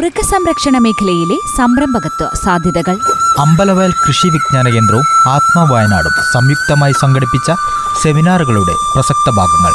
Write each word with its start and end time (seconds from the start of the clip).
മൃഗസംരക്ഷണ 0.00 0.78
മേഖലയിലെ 0.78 1.36
സംരംഭകത്വ 1.56 2.26
സാധ്യതകൾ. 2.44 2.96
അമ്പലവയൽ 3.38 3.92
കൃഷി 4.06 4.28
വിജ്ഞാന 4.28 4.68
കേന്ദ്രവും 4.68 5.06
ആത്മവയനാടും 5.28 6.14
സംയുക്തമായി 6.34 6.92
സംഘടിപ്പിച്ച 6.92 7.52
സെമിനാറുകളുടെ 8.02 8.74
പ്രസക്ത 8.94 9.30
ഭാഗങ്ങൾ. 9.30 9.74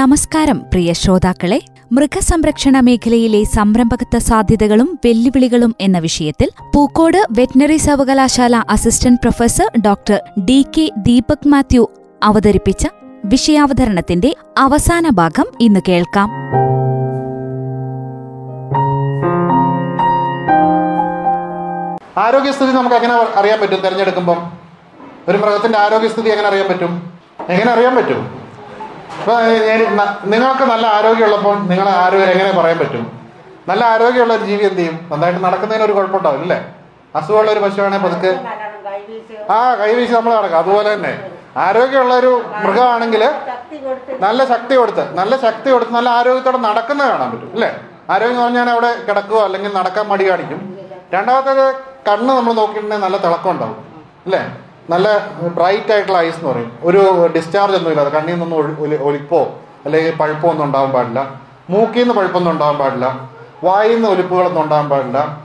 നമസ്കാരം 0.00 0.58
പ്രിയ 0.58 0.92
ശ്രോതാക്കളെ. 0.92 1.60
മൃഗസംരക്ഷണ 1.94 2.80
മേഖലയിലെ 2.80 3.44
സംരംഭകത്വ 3.44 4.18
സാധ്യതകളും 4.18 4.98
വെല്ലുവിളികളും 5.04 5.74
എന്ന 5.80 5.98
വിഷയത്തിൽ 5.98 6.48
പൂക്കോട് 6.74 7.26
വെറ്റിനറി 7.30 7.76
സർവകലാശാല 7.76 8.64
assistant 8.70 9.20
professor 9.20 9.80
doctor 9.86 10.44
D 10.44 10.66
K 10.78 10.90
Deepak 10.98 11.48
Mathew 11.48 11.88
അവതരിപ്പിച്ച 12.22 12.86
വിഷയാവതരണത്തിന്റെ 13.24 14.34
അവസാന 14.58 15.08
ഭാഗം 15.08 15.44
ഇന്ന് 15.60 15.80
കേൾക്കാം. 15.88 16.30
ആരോഗ്യസ്ഥിതി 22.18 22.70
നമുക്ക് 22.70 22.96
എങ്ങനെ 22.96 23.14
അറിയാൻ 23.38 23.60
പറ്റും? 23.60 23.80
തിരഞ്ഞെടുക്കുമ്പം. 23.80 24.52
ഒരു 25.28 25.38
മൃഗത്തിന്റെ 25.38 25.78
ആരോഗ്യസ്ഥിതി 25.78 26.28
എങ്ങനെ 26.28 26.48
അറിയാൻ 26.48 26.68
പറ്റും? 26.68 27.12
എങ്ങനെ 27.48 27.70
അറിയാൻ 27.72 27.96
പറ്റും? 27.96 28.43
നിങ്ങൾക്ക് 30.32 30.64
നല്ല 30.72 30.86
ആരോഗ്യമുള്ളപ്പോൾ 30.96 31.54
നിങ്ങളെ 31.70 31.92
ആരോഗ്യം 32.04 32.30
എങ്ങനെ 32.34 32.50
പറയാൻ 32.58 32.78
പറ്റും? 32.82 33.04
നല്ല 33.70 33.82
ആരോഗ്യമുള്ള 33.94 34.32
ഒരു 34.38 34.44
ജീവി 34.50 34.64
എന്ത് 34.70 34.80
ചെയ്യും? 34.80 34.96
നന്നായിട്ട് 35.10 35.40
നടക്കുന്നതിന് 35.46 35.84
ഒരു 35.88 35.94
കുഴപ്പമുണ്ടാവും 35.98 36.42
അല്ലേ? 36.46 36.58
അസുഖമുള്ള 37.18 37.50
ഒരു 37.54 37.60
പശുവാണെങ്കിൽ 37.64 38.04
പതുക്കെ 38.06 38.30
ആ 39.56 39.58
കൈവീശി 39.80 40.12
നമ്മൾ 40.16 40.32
നടക്കാം. 40.38 40.58
അതുപോലെ 40.62 40.88
തന്നെ 40.94 41.12
ആരോഗ്യമുള്ള 41.66 42.14
ഒരു 42.22 42.30
മൃഗമാണെങ്കിൽ 42.64 43.22
നല്ല 44.24 44.40
ശക്തി 44.52 44.74
കൊടുത്ത് 44.78 45.02
നല്ല 45.18 45.32
ശക്തി 45.46 45.68
കൊടുത്ത് 45.74 45.92
നല്ല 45.98 46.08
ആരോഗ്യത്തോടെ 46.20 46.60
നടക്കുന്നത് 46.68 47.08
കാണാൻ 47.12 47.28
പറ്റും 47.34 47.50
അല്ലേ? 47.56 47.70
ആരോഗ്യം 48.14 48.32
എന്ന് 48.34 48.44
പറഞ്ഞാൽ 48.46 48.70
അവിടെ 48.76 48.90
കിടക്കുകയോ 49.08 49.42
അല്ലെങ്കിൽ 49.46 49.70
നടക്കാൻ 49.78 50.04
മടി 50.12 50.24
കാണിക്കും. 50.30 50.60
രണ്ടാമത്തേത് 51.14 51.64
കണ്ണ് 52.08 52.30
നമ്മൾ 52.38 52.52
നോക്കിയിട്ടുണ്ടെങ്കിൽ 52.60 53.04
നല്ല 53.06 53.18
തിളക്കം 53.26 53.50
ഉണ്ടാവും 53.54 53.76
അല്ലേ? 54.26 54.42
നല്ല 54.90 55.18
ബ്രൈറ്റ് 55.56 55.92
ആയിട്ടുള്ള 55.92 56.18
ഐസ് 56.18 56.36
എന്ന് 56.36 56.50
പറയും. 56.50 56.78
ഒരു 56.82 57.30
ഡിസ്ചാർജ് 57.36 57.76
ഒന്നും 57.76 57.90
ഇല്ലാതെ 57.90 58.10
കണ്ണിൽ 58.10 58.32
നിന്നൊന്നും 58.32 58.58
ഒലിപ്പോ 59.02 59.54
അല്ലെങ്കിൽ 59.84 60.16
പഴുപ്പോ 60.16 60.48
ഒന്നും 60.48 60.64
ഉണ്ടാവാൻ 60.64 60.90
പാടില്ല. 60.90 61.40
മൂക്കിൽ 61.70 61.98
നിന്ന് 61.98 62.14
പഴുപ്പൊന്നും 62.14 62.50
ഉണ്ടാവാൻ 62.50 62.78
പാടില്ല. 62.78 63.30
വായിൽ 63.64 63.94
നിന്ന് 63.94 64.08
ഒലിപ്പുകളൊന്നും 64.08 64.62
ഉണ്ടാവാൻ 64.62 64.88
പാടില്ല. 64.88 65.42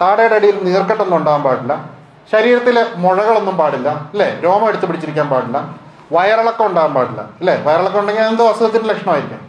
താടയുടെ 0.00 0.34
അടിയിൽ 0.34 0.64
നീർക്കെട്ടൊന്നും 0.64 1.16
ഉണ്ടാവാൻ 1.16 1.42
പാടില്ല. 1.42 1.90
ശരീരത്തിലെ 2.32 2.86
മുഴകളൊന്നും 2.96 3.56
പാടില്ല. 3.56 3.88
അല്ലേ? 3.88 4.40
രോമം 4.44 4.68
എടുത്ത് 4.68 4.86
പിടിച്ചിരിക്കാൻ 4.86 5.28
പാടില്ല. 5.28 5.74
വയറിളക്കം 6.12 6.66
ഉണ്ടാകാൻ 6.66 6.94
പാടില്ല. 6.94 7.20
അല്ലേ? 7.20 7.62
വയറിളക്കം 7.62 8.00
ഉണ്ടെങ്കിൽ 8.00 8.22
എന്തോ 8.22 8.48
അസുഖത്തിന്റെ 8.48 8.88
ലക്ഷണമായിരിക്കും. 8.88 9.48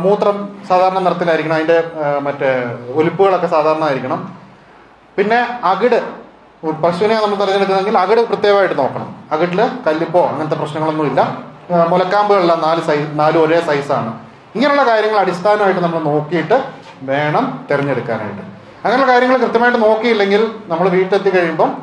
മൂത്രം 0.00 0.58
സാധാരണ 0.68 0.98
നിറത്തിലായിരിക്കണം. 0.98 1.56
അതിന്റെ 1.56 1.82
മറ്റേ 2.18 2.50
ഒലിപ്പുകളൊക്കെ 2.94 3.46
സാധാരണ 3.46 3.84
ആയിരിക്കണം 3.84 4.34
പിന്നെ 5.16 5.60
അകിട്. 5.64 6.23
പശുവിനെ 6.72 7.14
നമ്മൾ 7.14 7.34
തിരഞ്ഞെടുക്കുന്നെങ്കിൽ 7.34 7.98
അകിട് 7.98 8.20
പ്രത്യേകമായിട്ട് 8.20 8.78
നോക്കണം. 8.78 9.16
അകട്ടിൽ 9.32 9.70
കല്ലിപ്പോ 9.86 10.26
അങ്ങനത്തെ 10.26 10.56
പ്രശ്നങ്ങളൊന്നുമില്ല. 10.56 11.38
മുലക്കാമ്പുകളെല്ലാം 11.88 12.60
നാല് 12.60 12.80
സൈസ് 12.80 13.18
നാലും 13.18 13.42
ഒരേ 13.42 13.60
സൈസാണ്. 13.60 14.18
ഇങ്ങനെയുള്ള 14.54 14.90
കാര്യങ്ങൾ 14.90 15.18
അടിസ്ഥാനമായിട്ട് 15.18 15.80
നമ്മൾ 15.80 15.98
നോക്കിയിട്ട് 15.98 16.64
വേണം 17.02 17.66
തിരഞ്ഞെടുക്കാനായിട്ട്. 17.70 18.42
അങ്ങനെയുള്ള 18.84 19.12
കാര്യങ്ങൾ 19.12 19.36
കൃത്യമായിട്ട് 19.36 19.82
നോക്കിയില്ലെങ്കിൽ 19.82 20.54
നമ്മൾ 20.66 20.88
വീട്ടിലെത്തി 20.88 21.30
കഴിയുമ്പം 21.30 21.76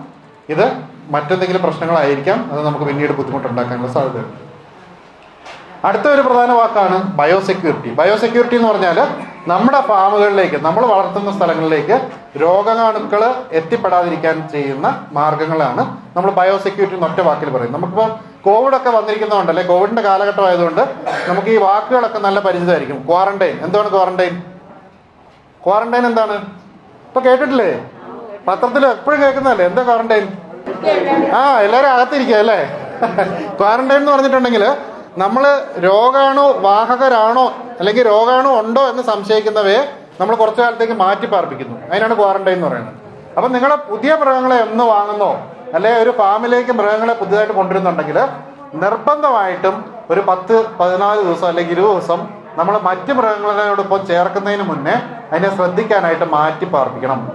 ഇത് 0.50 0.66
മറ്റെന്തെങ്കിലും 1.10 1.62
പ്രശ്നങ്ങളായിരിക്കാം. 1.62 2.50
അത് 2.52 2.66
നമുക്ക് 2.66 2.86
പിന്നീട് 2.86 3.12
ബുദ്ധിമുട്ടുണ്ടാക്കാനുള്ള 3.12 3.92
സാധ്യതയുണ്ട്. 3.92 4.51
അടുത്ത 5.88 6.08
ഒരു 6.08 6.22
പ്രധാന 6.22 6.52
വാക്കാണ് 6.52 6.98
ബയോസെക്യൂരിറ്റി 7.16 7.90
ബയോസെക്യൂരിറ്റി 7.90 8.56
എന്ന് 8.56 8.68
പറഞ്ഞാൽ 8.68 8.98
നമ്മുടെ 9.48 9.82
ഫാമുകളിലേക്ക് 9.82 10.58
നമ്മൾ 10.62 10.86
വളർത്തുന്ന 10.86 11.32
സ്ഥലങ്ങളിലേക്ക് 11.32 11.96
രോഗാണുക്കൾ 12.42 13.22
എത്തിപ്പെടാതിരിക്കാൻ 13.52 14.50
ചെയ്യുന്ന 14.52 14.88
മാർഗങ്ങളാണ് 15.12 15.84
നമ്മൾ 16.16 16.32
ബയോസെക്യൂരിറ്റി 16.32 16.96
എന്ന് 16.96 17.08
ഒറ്റ 17.08 17.22
വാക്കിൽ 17.22 17.50
പറയും 17.50 17.74
നമുക്കിപ്പോൾ 17.74 18.10
കോവിഡ് 18.42 18.76
ഒക്കെ 18.76 18.90
വന്നിരിക്കുന്നതുകൊണ്ടല്ലേ 18.90 19.64
കോവിഡിന്റെ 19.64 20.02
കാലഘട്ടം 20.02 20.46
ആയതുകൊണ്ട് 20.46 20.84
നമുക്ക് 21.30 21.48
ഈ 21.48 21.58
വാക്കുകളൊക്കെ 21.58 22.20
നല്ല 22.20 22.40
പരിചിതമായിരിക്കും. 22.40 23.06
ക്വാറന്റൈൻ 23.10 23.56
എന്താണ് 23.66 23.90
ക്വാറന്റൈൻ 23.90 24.36
ക്വാറന്റൈൻ 25.62 26.06
എന്താണ്? 26.06 26.36
ഇപ്പൊ 27.08 27.22
കേട്ടിട്ടില്ലേ? 27.22 27.72
പത്രത്തിൽ 28.48 28.86
എപ്പോഴും 28.86 29.22
കേൾക്കുന്നതല്ലേ? 29.24 29.66
എന്താ 29.66 29.82
ക്വാറന്റൈൻ 29.84 30.26
ആ 31.36 31.62
എല്ലാരും 31.66 31.90
അകത്തിരിക്കുക 31.96 32.36
അല്ലേ? 32.36 32.60
ക്വാറന്റൈൻ 33.60 34.00
എന്ന് 34.02 34.12
പറഞ്ഞിട്ടുണ്ടെങ്കിൽ 34.12 34.64
നമ്മൾ 35.18 35.64
രോഗാണോ 35.80 36.52
വാഹകരാണോ 36.52 37.54
അല്ലെങ്കിൽ 37.80 38.06
രോഗാണോ 38.06 38.60
ഉണ്ടോ 38.60 38.82
എന്ന് 38.82 39.04
സംശയിക്കുന്നവയെ 39.04 39.94
നമ്മൾ 40.22 40.36
കുറച്ചു 40.36 40.62
കാലത്തേക്ക് 40.62 40.94
മാറ്റി 40.94 41.26
പാർപ്പിക്കുന്നു. 41.26 41.88
അതിനാണ് 41.88 42.16
ക്വാറന്റൈൻ 42.16 42.56
എന്ന് 42.56 42.68
പറയുന്നത്. 42.68 42.96
അപ്പൊ 43.36 43.48
നിങ്ങളെ 43.48 43.76
പുതിയ 43.76 44.16
മൃഗങ്ങളെ 44.16 44.56
എന്ന് 44.56 44.84
വാങ്ങുന്നോ 44.84 45.46
അല്ലെ 45.74 45.98
ഒരു 46.04 46.10
ഫാമിലേക്ക് 46.10 46.72
മൃഗങ്ങളെ 46.72 47.14
പുതിയതായിട്ട് 47.14 47.54
കൊണ്ടുവരുന്നുണ്ടെങ്കിൽ 47.54 48.18
നിർബന്ധമായിട്ടും 48.74 49.96
ഒരു 50.10 50.20
പത്ത് 50.20 50.66
പതിനാല് 50.80 51.22
ദിവസം 51.22 51.48
അല്ലെങ്കിൽ 51.48 51.74
ഇരുപത് 51.74 51.92
ദിവസം 51.92 52.28
നമ്മൾ 52.56 52.78
മറ്റ് 52.78 53.14
മൃഗങ്ങളോടൊപ്പം 53.14 54.06
ചേർക്കുന്നതിന് 54.06 54.64
മുന്നേ 54.64 54.94
അതിനെ 55.32 55.56
ശ്രദ്ധിക്കാനായിട്ട് 55.56 56.26
മാറ്റി 56.26 56.66
പാർപ്പിക്കണം. 56.66 57.32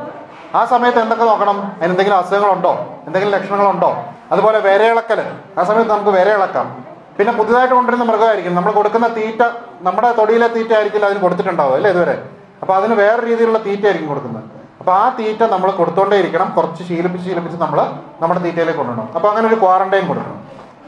ആ 0.54 0.64
സമയത്ത് 0.64 0.98
എന്തൊക്കെ 0.98 1.24
നോക്കണം? 1.24 1.72
അതിന് 1.76 1.90
എന്തെങ്കിലും 1.90 2.16
അസുഖങ്ങളുണ്ടോ? 2.16 3.02
എന്തെങ്കിലും 3.06 3.34
ലക്ഷണങ്ങളുണ്ടോ? 3.34 4.04
അതുപോലെ 4.32 4.58
വിരയിളക്കൽ. 4.58 5.26
ആ 5.58 5.62
സമയത്ത് 5.62 5.90
നമുക്ക് 5.90 6.10
വിരയിളക്കാം. 6.10 6.95
പിന്നെ 7.18 7.32
പുതിയതായിട്ട് 7.38 7.74
കൊണ്ടുവരുന്ന 7.76 8.04
മൃഗമായിരിക്കും. 8.10 8.54
നമ്മൾ 8.58 8.72
കൊടുക്കുന്ന 8.78 9.06
തീറ്റ 9.18 9.42
നമ്മുടെ 9.86 10.08
തൊടിയിലെ 10.18 10.48
തീറ്റ 10.56 10.72
ആയിരിക്കില്ല 10.78 11.06
അതിന് 11.10 11.22
കൊടുത്തിട്ടുണ്ടാവും 11.24 11.74
അല്ലേ 11.78 11.90
ഇതുവരെ? 11.94 12.16
അപ്പൊ 12.62 12.72
അതിന് 12.78 12.94
വേറെ 13.02 13.20
രീതിയിലുള്ള 13.30 13.60
തീറ്റ 13.66 13.84
ആയിരിക്കും 13.88 14.10
കൊടുക്കുന്നത്. 14.12 14.44
അപ്പൊ 14.80 14.92
ആ 15.02 15.04
തീറ്റ 15.18 15.42
നമ്മൾ 15.54 15.68
കൊടുത്തോണ്ടേ 15.80 16.16
ഇരിക്കണം 16.22 16.48
കുറച്ച് 16.56 16.82
ശീലിപ്പിച്ച് 16.88 17.26
ശീലിപ്പിച്ച് 17.28 17.58
നമ്മൾ 17.64 17.78
നമ്മുടെ 18.22 18.40
തീറ്റയിലേക്ക് 18.46 18.80
കൊണ്ടുവരണം. 18.80 19.08
അപ്പൊ 19.16 19.26
അങ്ങനെ 19.32 19.46
ഒരു 19.50 19.58
ക്വാറന്റൈൻ 19.62 20.04
കൊടുക്കണം. 20.10 20.40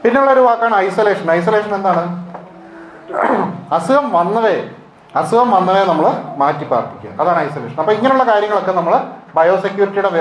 പിന്നെയുള്ള 0.03 0.31
ഒരു 0.35 0.43
വാക്കാണ് 0.47 0.75
ഐസൊലേഷൻ 0.87 1.27
ഐസൊലേഷൻ 1.37 1.71
എന്താണ്? 1.79 2.03
അസുഖം 3.77 4.05
വന്നവേ 4.19 4.57
അസുഖം 5.19 5.47
വന്നവേ 5.55 5.81
നമ്മൾ 5.91 6.05
മാറ്റി 6.41 6.65
പാർപ്പിക്കുക. 6.71 7.11
അതാണ് 7.21 7.39
ഐസൊലേഷൻ 7.45 7.77
അപ്പൊ 7.83 7.93
ഇങ്ങനെയുള്ള 7.97 8.25
കാര്യങ്ങളൊക്കെ 8.31 8.73
നമ്മൾ 8.79 8.93
ബയോസെക്യൂരിറ്റിയുടെ 9.37 10.11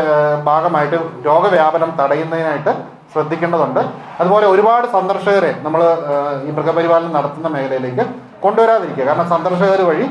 ഭാഗമായിട്ട് 0.49 0.99
രോഗവ്യാപനം 1.27 1.91
തടയുന്നതിനായിട്ട് 2.01 2.73
ശ്രദ്ധിക്കേണ്ടതുണ്ട്. 3.13 3.83
അതുപോലെ 4.21 4.47
ഒരുപാട് 4.53 4.87
സന്ദർശകരെ 4.97 5.53
നമ്മൾ 5.67 5.83
ഈ 6.47 6.51
മൃഗപരിപാലനം 6.57 7.13
നടത്തുന്ന 7.19 7.49
മേഖലയിലേക്ക് 7.55 8.05
കൊണ്ടുവരാതിരിക്കുക. 8.45 9.05
കാരണം 9.09 9.29
സന്ദർശകർ 9.35 9.83
വഴി 9.91 10.07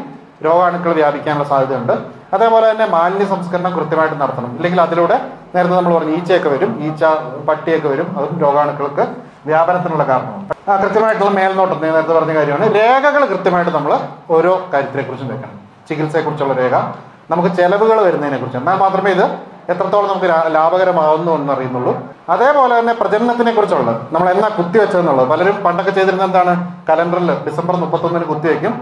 രോഗാണുക്കൾ 0.45 0.91
വ്യാപിക്കാനുള്ള 0.99 1.45
സാധ്യതയുണ്ട്. 1.51 1.93
അതേപോലെ 2.35 2.65
തന്നെ 2.71 2.85
മാലിന്യ 2.95 3.27
സംസ്കരണം 3.33 3.71
കൃത്യമായിട്ട് 3.77 4.17
നടത്തണം. 4.23 4.51
ഇല്ലെങ്കിൽ 4.57 4.79
അതിലൂടെ 4.85 5.17
നേരത്തെ 5.53 5.75
നമ്മൾ 5.77 5.93
പറഞ്ഞു 5.97 6.13
ഈച്ചയൊക്കെ 6.17 6.49
വരും 6.55 6.71
ഈച്ച 6.87 7.03
പട്ടിയൊക്കെ 7.47 7.87
വരും 7.93 8.07
അതും 8.17 8.39
രോഗാണുക്കൾക്ക് 8.45 9.03
വ്യാപനത്തിനുള്ള 9.49 10.03
കാരണമാണ്. 10.11 10.45
കൃത്യമായിട്ടുള്ള 10.83 11.31
മേൽനോട്ടം 11.39 11.77
നേരത്തെ 11.85 12.13
പറഞ്ഞ 12.17 12.33
കാര്യമാണ്. 12.37 12.65
രേഖകൾ 12.77 13.21
കൃത്യമായിട്ട് 13.33 13.73
നമ്മൾ 13.77 13.93
ഓരോ 14.35 14.53
കാര്യത്തെക്കുറിച്ചും 14.73 15.29
വെക്കണം. 15.33 15.55
ചികിത്സയെക്കുറിച്ചുള്ള 15.89 16.55
രേഖ 16.61 16.75
നമുക്ക് 17.31 17.49
ചെലവുകൾ 17.59 17.97
വരുന്നതിനെ 18.07 18.37
കുറിച്ച് 18.41 18.59
എന്നാൽ 18.63 18.77
മാത്രമേ 18.83 19.11
ഇത് 19.17 19.25
എത്രത്തോളം 19.72 20.09
നമുക്ക് 20.11 20.28
ലാഭകരമാവുന്നു 20.55 21.31
എന്ന് 21.39 21.51
അറിയുന്നുള്ളൂ. 21.55 21.94
അതേപോലെ 22.33 22.73
തന്നെ 22.79 22.94
പ്രജനനത്തിനെ 23.01 23.51
കുറിച്ചുള്ളത് 23.57 23.94
നമ്മൾ 24.13 24.28
എന്നാ 24.33 24.50
കുത്തിവെച്ചതെന്നുള്ളത് 24.59 25.28
പലരും 25.31 25.55
പണ്ടൊക്കെ 25.66 25.94
ചെയ്തിരുന്ന 25.97 26.23
എന്താണ്? 26.29 26.53
കലണ്ടറിൽ 26.89 27.31
ഡിസംബർ 27.47 27.75
മുപ്പത്തൊന്നിന് 27.83 28.27
കുത്തിവെക്കും 28.31 28.73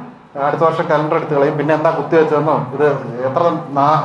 അടുത്ത 0.48 0.64
വർഷം 0.68 0.86
കലണ്ടർ 0.92 1.16
എടുത്ത് 1.20 1.34
കളയും. 1.38 1.56
പിന്നെ 1.60 1.74
എന്താ 1.78 1.92
കുത്തിവെച്ചതെന്നോ 2.00 2.56
ഇത് 2.76 2.88
എത്ര 3.28 3.42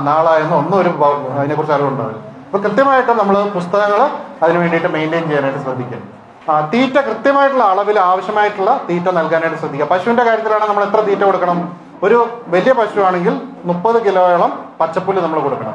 നാളായെന്നോ? 0.08 0.56
ഒന്നും 0.62 0.76
ഒരു 0.82 0.90
അതിനെ 1.06 1.38
അതിനെക്കുറിച്ച് 1.40 1.75
അറിവുണ്ടാവില്ല 1.76 2.19
അപ്പൊ 2.46 2.58
കൃത്യമായിട്ട് 2.64 3.12
നമ്മൾ 3.20 3.37
പുസ്തകങ്ങൾ 3.58 4.00
അതിന് 4.44 4.58
വേണ്ടിയിട്ട് 4.62 4.88
മെയിന്റെയിൻ 4.96 5.25
ചെയ്യാനായിട്ട് 5.31 5.60
ശ്രദ്ധിക്കുക 5.66 6.00
ആ, 6.49 6.54
തീറ്റ 6.72 6.96
കൃത്യമായിട്ടുള്ള 7.08 7.64
അളവിൽ 7.72 7.96
ആവശ്യമായിട്ടുള്ള 8.10 8.70
തീറ്റ 8.88 9.06
നൽകാനായിട്ട് 9.19 9.58
ശ്രദ്ധിക്കുക. 9.62 9.87
പശുവിന്റെ 9.93 10.22
കാര്യത്തിലാണെങ്കിൽ 10.28 10.70
നമ്മൾ 10.72 10.84
എത്ര 10.88 11.00
തീറ്റ 11.08 11.22
കൊടുക്കണം? 11.28 11.58
ഒരു 12.06 12.16
വലിയ 12.54 12.72
പശുവാണെങ്കിൽ 12.78 13.34
മുപ്പത് 13.69 13.99
കിലോയോളം 14.06 14.50
പച്ചപ്പുല്ല് 14.81 15.22
നമ്മൾ 15.25 15.38
കൊടുക്കണം. 15.46 15.75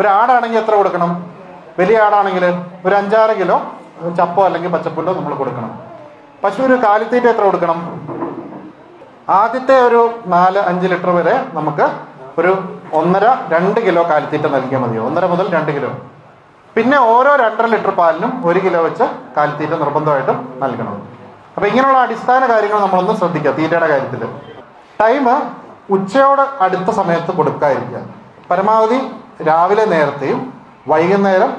ഒരു 0.00 0.08
ആടാണെങ്കിൽ 0.18 0.58
എത്ര 0.62 0.74
കൊടുക്കണം? 0.80 1.10
വലിയ 1.78 1.96
ആടാണെങ്കിൽ 2.06 2.44
ഒരു 2.86 2.94
അഞ്ചാറ് 3.00 3.34
കിലോ 3.40 3.56
ചപ്പോ 4.18 4.40
അല്ലെങ്കിൽ 4.48 4.70
പച്ചപ്പുല്ലോ 4.74 5.12
നമ്മൾ 5.18 5.32
കൊടുക്കണം. 5.42 5.70
പശു 6.42 6.60
ഒരു 6.68 6.76
കാലിത്തീറ്റ 6.86 7.26
എത്ര 7.32 7.44
കൊടുക്കണം? 7.50 7.78
ആദ്യത്തെ 9.40 9.76
ഒരു 9.88 10.00
നാല് 10.34 10.60
അഞ്ച് 10.70 10.86
ലിറ്റർ 10.92 11.10
വരെ 11.18 11.34
നമുക്ക് 11.58 11.86
ഒരു 12.40 12.52
ഒന്നര 13.00 13.26
രണ്ട് 13.54 13.78
കിലോ 13.86 14.02
കാലിത്തീറ്റ 14.10 14.46
നൽകിയാൽ 14.56 14.80
മതിയോ? 14.84 15.02
ഒന്നര 15.08 15.26
മുതൽ 15.32 15.46
രണ്ട് 15.56 15.70
കിലോ. 15.76 15.90
പിന്നെ 16.76 16.98
ഓരോ 17.14 17.32
രണ്ടര 17.44 17.66
ലിറ്റർ 17.74 17.92
പാലിനും 18.00 18.32
ഒരു 18.48 18.60
കിലോ 18.64 18.80
വെച്ച് 18.86 19.04
കാലിത്തീറ്റ 19.36 19.74
നിർബന്ധമായിട്ടും 19.82 20.38
നൽകണം. 20.62 20.94
അപ്പൊ 21.56 21.66
ഇങ്ങനെയുള്ള 21.70 21.98
അടിസ്ഥാന 22.06 22.42
കാര്യങ്ങൾ 22.52 22.78
നമ്മളൊന്ന് 22.84 23.14
ശ്രദ്ധിക്കുക 23.20 23.52
തീറ്റയുടെ 23.58 23.88
കാര്യത്തിൽ 23.92 24.22
ടൈം 25.02 25.26
ഉച്ചയോട് 25.94 26.44
അടുത്ത 26.64 26.90
സമയത്ത് 27.00 27.32
കൊടുക്കാതിരിക്കുക. 27.38 28.00
പരമാവധി 28.50 28.98
രാവിലെ 29.48 29.84
നേരത്തെയും 29.94 30.40
വൈകുന്നേരം 30.90 31.50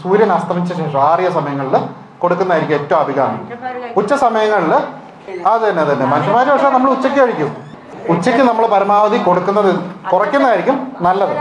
സൂര്യൻ 0.00 0.30
അസ്തമിച്ച 0.36 0.70
ശേഷം 0.80 1.00
ആറിയ 1.10 1.28
സമയങ്ങളിൽ 1.36 1.76
കൊടുക്കുന്നതായിരിക്കും 2.22 2.76
ഏറ്റവും 2.78 2.98
അഭികാമം 3.04 3.40
ഉച്ച 4.00 4.12
സമയങ്ങളിൽ 4.24 4.72
അത് 5.50 5.62
തന്നെ 5.68 5.84
തന്നെ. 5.90 6.06
മനുഷ്യന്മാർ 6.12 6.46
പക്ഷേ 6.52 6.70
നമ്മൾ 6.76 6.90
ഉച്ചയ്ക്ക് 6.96 7.20
കഴിക്കും. 7.20 7.50
ഉച്ചയ്ക്ക് 8.12 8.42
നമ്മൾ 8.48 8.64
പരമാവധി 8.74 9.18
കൊടുക്കുന്നത് 9.28 9.70
കുറയ്ക്കുന്നതായിരിക്കും 10.12 10.76
നല്ലത്. 11.06 11.32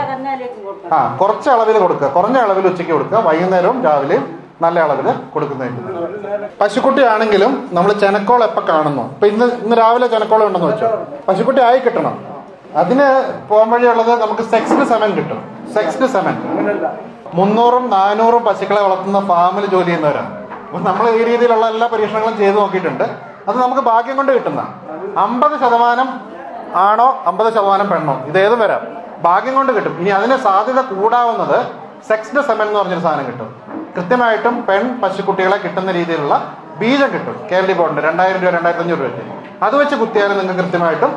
ആ 0.96 1.00
കുറച്ച് 1.22 1.50
അളവിൽ 1.56 1.78
കൊടുക്കുക. 1.86 2.08
കുറഞ്ഞ 2.18 2.38
അളവിൽ 2.46 2.66
ഉച്ചയ്ക്ക് 2.72 2.94
കൊടുക്കുക. 2.96 3.20
വൈകുന്നേരവും 3.28 3.78
രാവിലെയും 3.88 4.24
നല്ല 4.64 4.80
അളവിൽ 4.88 5.08
കൊടുക്കുന്നതായിരിക്കും 5.34 6.52
പശുക്കുട്ടി 6.62 7.02
ആണെങ്കിലും 7.14 7.52
നമ്മൾ 7.78 7.92
ചെനക്കോൾ 8.04 8.42
എപ്പോൾ 8.50 8.64
കാണുന്നു? 8.72 9.04
ഇപ്പൊ 9.16 9.28
ഇന്ന് 9.34 9.46
ഇന്ന് 9.64 9.76
രാവിലെ 9.82 10.08
ചെനക്കോളം 10.14 10.46
ഉണ്ടെന്ന് 10.50 10.70
വെച്ചോ? 10.72 10.90
പശുക്കുട്ടി 11.28 11.62
ആയി 11.70 11.80
കിട്ടണം. 11.86 12.16
അതിന് 12.81 13.08
പോകാൻ 13.50 13.68
വഴിയുള്ളത് 13.74 14.12
നമുക്ക് 14.22 14.44
സെക്സിന് 14.54 14.86
സെമൻ 14.92 15.12
കിട്ടും. 15.18 15.40
സെക്സിന് 15.75 16.08
സെമൻ 16.14 16.36
മുന്നൂറും 17.38 17.86
നാനൂറും 17.96 18.44
പശുക്കളെ 18.48 18.81
വളർത്തുന്ന 18.86 19.20
ഫാമിൽ 19.31 19.66
ജോലി 19.74 19.86
ചെയ്യുന്നവരാണ്. 19.86 20.31
അപ്പൊ 20.66 20.80
നമ്മൾ 20.90 21.06
ഈ 21.18 21.22
രീതിയിലുള്ള 21.30 21.66
എല്ലാ 21.74 21.88
പരീക്ഷണങ്ങളും 21.94 22.38
ചെയ്തു 22.42 22.58
നോക്കിയിട്ടുണ്ട്. 22.60 23.06
അത് 23.48 23.58
നമുക്ക് 23.64 23.81
ഭാഗ്യം 23.92 24.16
കൊണ്ട് 24.20 24.31
കിട്ടുന്ന 24.31 24.62
അമ്പത് 25.25 25.56
ശതമാനം 25.64 26.10
ആണോ 26.88 27.08
അമ്പത് 27.30 27.50
ശതമാനം 27.56 27.88
പെണ്ണോ? 27.90 28.16
ഇതേതും 28.30 28.60
വരാം. 28.64 28.84
ഭാഗ്യം 29.28 29.56
കൊണ്ട് 29.56 29.72
കിട്ടും. 29.75 29.96
ഇനി 30.02 30.10
അതിന് 30.20 30.38
സാധ്യത 30.48 30.80
കൂടാവുന്നത് 30.94 31.58
സെക്സ്ഡ് 32.10 32.42
സെമൻ 32.48 32.68
എന്ന് 32.68 32.80
പറഞ്ഞൊരു 32.80 33.04
സാധനം 33.08 33.25
കിട്ടും. 33.28 33.50
കൃത്യമായിട്ടും 33.96 34.56
പെൺ 34.70 34.84
പശുക്കുട്ടികളെ 35.02 35.58
കിട്ടുന്ന 35.66 35.92
രീതിയിലുള്ള 36.00 36.36
ബീജം 36.80 37.10
കിട്ടും. 37.16 37.36
കേരളി 37.52 37.74
ബോർഡിന്റെ 37.80 38.04
രണ്ടായിരം 38.10 38.40
രൂപ 38.44 38.52
രണ്ടായിരത്തി 38.58 38.84
അഞ്ഞൂറ് 38.86 39.02
രൂപ 39.06 39.20
അത് 39.66 39.75
വെച്ച് 39.81 39.96
കുത്തിയാലും 39.96 40.38
നിങ്ങൾക്ക് 40.40 40.64
കൃത്യമായിട്ടും 40.64 41.12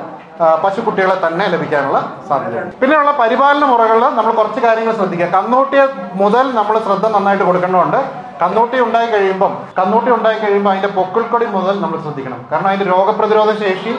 പശുക്കുട്ടികളെ 0.63 1.17
തന്നെ 1.27 1.45
ലഭിക്കാനുള്ള 1.53 1.99
സാധ്യതയുണ്ട്. 2.29 2.75
പിന്നെയുള്ള 2.81 3.11
പരിപാലന 3.21 3.65
മുറകളിൽ 3.73 4.05
നമ്മൾ 4.19 4.33
കുറച്ച് 4.41 4.61
കാര്യങ്ങൾ 4.65 4.95
ശ്രദ്ധിക്കുക. 5.01 5.29
കന്നൂട്ടിയെ 5.37 5.85
മുതൽ 6.23 6.47
നമ്മൾ 6.59 6.75
ശ്രദ്ധ 6.87 7.07
നന്നായിട്ട് 7.15 7.45
കൊടുക്കേണ്ടതുണ്ട്. 7.49 8.01
കന്നൂട്ടി 8.43 8.79
ഉണ്ടായി 8.87 9.09
കഴിയുമ്പം 9.15 9.53
കന്നൂട്ടി 9.79 10.11
ഉണ്ടായി 10.17 10.39
കഴിയുമ്പോൾ 10.39 10.71
അതിന്റെ 10.71 10.91
പൊക്കിൾക്കൊടി 10.99 11.47
മുതൽ 11.57 11.75
നമ്മൾ 11.85 11.99
ശ്രദ്ധിക്കണം. 12.07 12.41
കാരണം 12.51 12.69
അതിന്റെ 12.73 12.89
രോഗപ്രതിരോധ 12.95 13.51
ശേഷി 13.65 13.93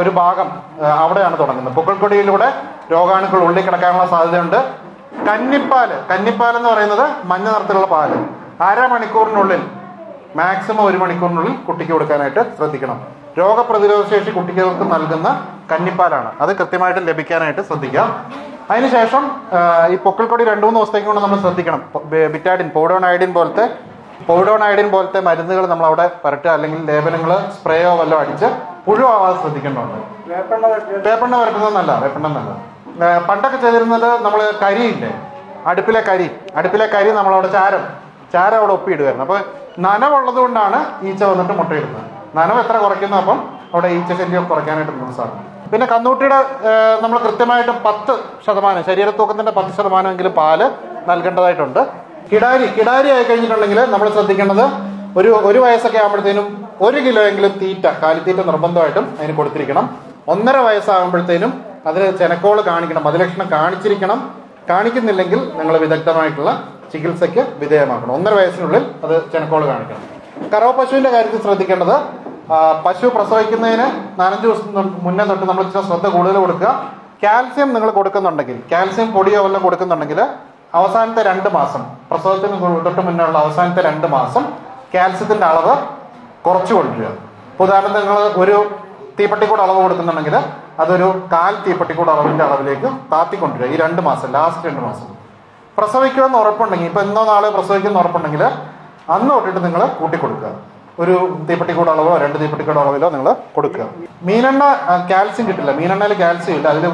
ഒരു 0.00 0.10
ഭാഗം 0.20 0.48
അവിടെയാണ് 1.02 1.36
തുടങ്ങുന്നത്. 1.40 1.74
പൊക്കിൾക്കൊടിയിലൂടെ 1.78 2.48
രോഗാണുക്കൾ 2.92 3.40
ഉള്ളിൽ 3.46 3.62
കിടക്കാനുള്ള 3.66 4.06
സാധ്യതയുണ്ട്. 4.14 4.58
കന്നിപ്പാൽ 5.28 5.90
കന്നിപ്പാൽ 6.10 6.54
എന്ന് 6.60 6.68
പറയുന്നത് 6.68 7.04
മഞ്ഞ 7.32 7.46
നിറത്തിലുള്ള 7.54 7.88
പാൽ. 7.94 8.12
അരമണിക്കൂറിനുള്ളിൽ 8.68 9.62
മാക്സിമം 10.40 10.84
ഒരു 10.90 10.96
മണിക്കൂറിനുള്ളിൽ 11.02 11.54
കുട്ടിക്ക് 11.66 11.92
കൊടുക്കാനായിട്ട് 11.92 12.42
ശ്രദ്ധിക്കണം. 12.56 12.98
രോഗപ്രതിരോധ 13.38 14.02
ശേഷി 14.10 14.30
കുട്ടികൾക്ക് 14.34 14.84
നൽകുന്ന 14.94 15.28
കന്നിപ്പാലാണ്. 15.70 16.30
അത് 16.42 16.50
കൃത്യമായിട്ട് 16.58 17.00
ലഭിക്കാനായിട്ട് 17.08 17.62
ശ്രദ്ധിക്കാം 17.68 18.08
അതിനുശേഷം 18.72 19.24
ഈ 19.92 19.96
പൊക്കിൾക്കൊടി 20.04 20.44
രണ്ടു 20.50 20.64
മൂന്ന് 20.66 20.78
ദിവസത്തേക്ക് 20.80 21.08
കൊണ്ട് 21.08 21.22
നമ്മൾ 21.24 21.38
ശ്രദ്ധിക്കണം. 21.46 21.80
ബിറ്റാഡിൻ 22.34 22.68
പൗഡോൺ 22.76 23.02
അയഡിൻ 23.08 23.32
പോലത്തെ 23.38 23.64
പൗഡോൺ 24.28 24.60
ഐഡിൻ 24.64 24.88
പോലത്തെ 24.92 25.20
മരുന്നുകൾ 25.28 25.64
നമ്മൾ 25.72 25.86
അവിടെ 25.90 26.06
പരട്ടുക. 26.24 26.50
അല്ലെങ്കിൽ 26.56 26.80
ലേപനങ്ങൾ 26.90 27.32
സ്പ്രേയോ 27.56 27.90
വല്ലോ 28.00 28.16
അടിച്ച് 28.22 28.48
പുഴുവാവാതെ 28.86 29.36
ശ്രദ്ധിക്കേണ്ടതുണ്ട്. 29.42 29.98
വേപ്പെണ്ണ 31.06 31.34
വരട്ടുന്നതല്ല 31.42 31.92
വേപ്പെണ്ണ 32.04 32.26
എന്നല്ല 32.30 32.54
നല്ല 33.00 33.18
പണ്ടൊക്കെ 33.28 33.58
ചെയ്തിരുന്നത് 33.64 34.08
നമ്മൾ 34.24 34.40
കരിയില്ലേ? 34.64 35.12
അടുപ്പിലെ 35.70 36.00
കരി. 36.08 36.28
അടുപ്പിലെ 36.58 36.86
കരി 36.94 37.10
നമ്മളവിടെ 37.18 37.50
ചാരം. 37.58 37.84
ചാരം 38.32 38.58
അവിടെ 38.60 38.72
ഒപ്പിയിടുമായിരുന്നു 38.78 39.24
അപ്പോൾ 39.26 39.40
നനവുള്ളത് 39.86 40.40
കൊണ്ടാണ് 40.42 40.78
ഈച്ച 41.08 41.22
വന്നിട്ട് 41.30 41.54
മുട്ടയിടുന്നത്. 41.60 42.08
നനവ് 42.36 42.60
എത്ര 42.62 42.76
കുറയ്ക്കുന്നു 42.84 43.16
അപ്പം 43.22 43.38
അവിടെ 43.74 43.88
ഈച്ച 43.96 44.12
ശല്യം 44.20 44.44
കുറയ്ക്കാനായിട്ട് 44.50 44.92
നമുക്ക് 44.92 45.16
സാധിക്കും 45.18 45.50
പിന്നെ 45.72 45.86
കന്നൂട്ടിയുടെ 45.92 46.38
നമ്മൾ 47.02 47.18
കൃത്യമായിട്ട് 47.18 47.72
പത്ത് 47.86 48.14
ശതമാനം 48.46 48.82
ശരീരത്തൂക്കത്തിന്റെ 48.88 49.52
പത്ത് 49.58 49.72
ശതമാനമെങ്കിലും 49.76 50.32
പാൽ 50.40 50.60
നൽകേണ്ടതായിട്ടുണ്ട്. 51.08 51.80
കിടാരി 52.30 52.66
കിടാരി 52.76 53.08
ആയി 53.14 53.24
കഴിഞ്ഞിട്ടുണ്ടെങ്കിൽ 53.28 53.80
നമ്മൾ 53.94 54.08
ശ്രദ്ധിക്കേണ്ടത് 54.16 54.64
ഒരു 55.20 55.30
ഒരു 55.48 55.58
വയസ്സൊക്കെ 55.64 55.98
ആകുമ്പോഴത്തേനും 56.02 56.46
ഒരു 56.86 56.98
കിലോ 57.06 57.22
എങ്കിലും 57.30 57.52
തീറ്റ 57.62 57.84
കാലിത്തീറ്റ 58.02 58.40
നിർബന്ധമായിട്ടും 58.50 59.04
അതിന് 59.18 59.34
കൊടുത്തിരിക്കണം. 59.40 59.84
ഒന്നര 60.32 60.56
വയസ്സാകുമ്പോഴത്തേനും 60.68 61.52
അതിന് 61.88 62.06
ചെനക്കോൾ 62.20 62.58
കാണിക്കണം 62.70 63.08
അതിലക്ഷണം 63.08 63.46
കാണിച്ചിരിക്കണം. 63.56 64.18
കാണിക്കുന്നില്ലെങ്കിൽ 64.70 65.40
നിങ്ങൾ 65.58 65.74
വിദഗ്ധമായിട്ടുള്ള 65.84 66.50
ചികിത്സയ്ക്ക് 66.92 67.42
വിധേയമാക്കണം. 67.62 68.12
ഒന്നര 68.18 68.34
വയസ്സിനുള്ളിൽ 68.40 68.84
അത് 69.04 69.14
ചെനക്കോൾ 69.32 69.62
കാണിക്കണം. 69.72 70.02
കറവ 70.52 70.70
പശുവിന്റെ 70.78 71.10
കാര്യത്തിൽ 71.10 71.42
ശ്രദ്ധിക്കേണ്ടത് 71.42 71.96
പശു 72.86 73.06
പ്രസവിക്കുന്നതിന് 73.06 73.86
നാലഞ്ച് 74.20 74.44
ദിവസം 74.46 74.88
മുന്നേ 75.04 75.24
തൊട്ട് 75.24 75.44
നമ്മൾ 75.50 75.62
ഇച്ചിരി 75.62 75.84
ശ്രദ്ധ 75.90 76.06
കൂടുതൽ 76.14 76.36
കൊടുക്കുക. 76.44 76.70
കാൽസ്യം 77.24 77.68
നിങ്ങൾ 77.74 77.90
കൊടുക്കുന്നുണ്ടെങ്കിൽ 77.90 78.56
കാൽസ്യം 78.72 79.08
പൊടിയോ 79.12 79.42
വല്ലതും 79.44 79.62
കൊടുക്കുന്നുണ്ടെങ്കിൽ 79.66 80.20
അവസാനത്തെ 80.78 81.22
രണ്ട് 81.30 81.48
മാസം 81.58 81.82
പ്രസവത്തിന് 82.10 82.56
തൊട്ട് 82.86 83.02
മുന്നേ 83.08 83.24
ഉള്ള 83.24 83.38
അവസാനത്തെ 83.44 83.82
രണ്ട് 83.88 84.06
മാസം 84.16 84.44
കാൽസ്യത്തിന്റെ 84.94 85.46
അളവ് 85.52 85.74
കുറച്ചു 86.46 86.72
കൊടുക്കുക. 86.74 87.06
ഇപ്പൊ 87.52 87.64
ഉദാഹരണത്തിന് 87.64 88.02
നിങ്ങൾ 88.02 88.18
ഒരു 88.42 88.56
തീപ്പട്ടിക്കൂട് 89.18 89.62
അളവ് 89.62 89.80
കൊടുക്കുന്നുണ്ടെങ്കിൽ 89.82 90.36
അതൊരു 90.82 91.08
കാൽ 91.32 91.54
തീപ്പട്ടിക്കൂട് 91.66 92.10
അളവിന്റെ 92.10 92.44
അളവിലേക്ക് 92.44 92.88
താത്തിക്കൊണ്ടുവരിക. 93.12 93.72
ഈ 93.74 93.76
രണ്ട് 93.84 94.00
മാസം 94.08 94.28
ലാസ്റ്റ് 94.36 94.66
രണ്ട് 94.68 94.82
മാസം. 94.86 95.06
പ്രസവിക്കുമെന്ന് 95.78 96.38
ഉറപ്പുണ്ടെങ്കിൽ 96.38 96.88
ഇപ്പൊ 96.90 97.02
എന്നോ 97.06 97.22
നാളെ 97.32 97.48
പ്രസവിക്കുമെന്ന് 97.56 98.00
ഉറപ്പുണ്ടെങ്കിൽ 98.02 98.42
അന്ന് 99.12 99.30
തൊട്ടിട്ട് 99.34 99.64
നിങ്ങൾ 99.64 99.82
കൂട്ടിക്കൊടുക്കുക. 99.86 100.50
ഒരു 100.98 101.14
തീപ്പട്ടിക്കൂട് 101.48 101.90
അളവോ 101.90 102.16
രണ്ട് 102.16 102.38
തീപ്പട്ടിക്കൂട് 102.40 102.78
അളവിലോ 102.78 103.08
നിങ്ങൾ 103.10 103.28
കൊടുക്കുക. 103.56 103.84
മീനെണ്ണ 104.22 104.64
കാൽസ്യം 105.10 105.48
കിട്ടില്ല. 105.48 105.72
മീനെണ്ണയിൽ 105.72 106.12
കാൽസ്യം 106.12 106.54
ഇല്ല. 106.56 106.68
അതിൽ 106.68 106.86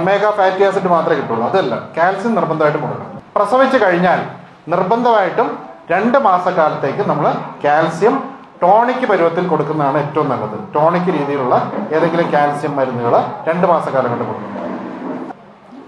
ഒമേഗ 0.00 0.30
ഫാറ്റി 0.30 0.64
ആസിഡ് 0.64 0.88
മാത്രമേ 0.88 1.16
കിട്ടുള്ളൂ. 1.20 1.44
അതല്ല 1.48 1.74
കാൽസ്യം 1.98 2.34
നിർബന്ധമായിട്ടും 2.34 2.82
കൊടുക്കണം. 2.82 3.22
പ്രസവിച്ച് 3.36 3.78
കഴിഞ്ഞാൽ 3.84 4.20
നിർബന്ധമായിട്ടും 4.68 5.58
രണ്ട് 5.90 6.18
മാസക്കാലത്തേക്ക് 6.18 7.02
നമ്മൾ 7.10 7.26
കാൽസ്യം 7.64 8.36
ടോണിക് 8.62 9.06
പരുവത്തിൽ 9.10 9.48
കൊടുക്കുന്നതാണ് 9.48 9.98
ഏറ്റവും 9.98 10.28
നല്ലത്. 10.28 10.58
ടോണിക് 10.74 11.10
രീതിയിലുള്ള 11.16 11.54
ഏതെങ്കിലും 11.96 12.32
കാൽസ്യം 12.32 12.76
മരുന്നുകൾ 12.76 13.14
രണ്ട് 13.48 13.66
മാസക്കാലം 13.66 14.10
കൊണ്ട് 14.10 14.24
കൊടുക്കും. 14.24 14.52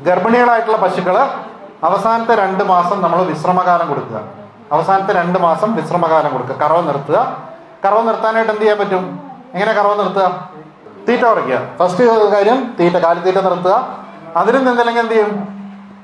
ഗർഭിണികളായിട്ടുള്ള 0.07 0.79
പശുക്കൾ 0.79 1.17
അവസാനത്തെ 1.89 2.35
രണ്ട് 2.35 2.65
മാസം 2.65 3.03
നമ്മൾ 3.03 3.23
വിശ്രമകാലം 3.23 3.89
കൊടുക്കുക. 3.89 4.21
അവസാനത്തെ 4.73 5.13
രണ്ട് 5.15 5.39
മാസം 5.39 5.77
വിശ്രമകാലം 5.77 6.33
കൊടുക്കുക. 6.33 6.57
കറവ 6.57 6.81
നിർത്തുക. 6.81 7.19
കറവ 7.85 8.01
നിർത്താനായിട്ട് 8.03 8.53
എന്ത് 8.53 8.63
ചെയ്യാൻ 8.63 8.79
പറ്റും? 8.79 9.05
എങ്ങനെ 9.55 9.73
കറവ 9.73 10.03
നിർത്തുക? 10.03 10.27
തീറ്റ 11.09 11.23
കുറയ്ക്കുക 11.23 11.59
ഫസ്റ്റ് 11.79 12.05
കാര്യം 12.33 12.59
തീറ്റ 12.81 12.97
കാലിത്തീറ്റ 12.97 13.39
നിർത്തുക. 13.49 13.77
അതിലും 14.37 14.65
നിന്നില്ലെങ്കിൽ 14.65 15.03
എന്ത് 15.03 15.15
ചെയ്യും? 15.15 15.31